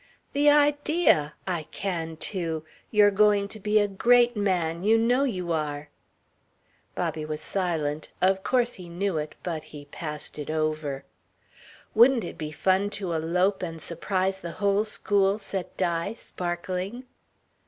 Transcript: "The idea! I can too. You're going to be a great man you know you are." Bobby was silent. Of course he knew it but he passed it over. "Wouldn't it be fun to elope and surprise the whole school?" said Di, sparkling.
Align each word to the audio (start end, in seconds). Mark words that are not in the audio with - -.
"The 0.33 0.49
idea! 0.49 1.35
I 1.45 1.67
can 1.69 2.17
too. 2.17 2.65
You're 2.89 3.11
going 3.11 3.47
to 3.49 3.59
be 3.59 3.77
a 3.79 3.87
great 3.87 4.35
man 4.35 4.83
you 4.83 4.97
know 4.97 5.25
you 5.25 5.51
are." 5.51 5.89
Bobby 6.95 7.23
was 7.23 7.39
silent. 7.41 8.09
Of 8.19 8.41
course 8.41 8.73
he 8.73 8.89
knew 8.89 9.19
it 9.19 9.35
but 9.43 9.65
he 9.65 9.85
passed 9.85 10.39
it 10.39 10.49
over. 10.49 11.05
"Wouldn't 11.93 12.23
it 12.23 12.39
be 12.39 12.51
fun 12.51 12.89
to 12.97 13.11
elope 13.13 13.61
and 13.61 13.79
surprise 13.79 14.39
the 14.39 14.53
whole 14.53 14.85
school?" 14.85 15.37
said 15.37 15.67
Di, 15.77 16.15
sparkling. 16.15 17.03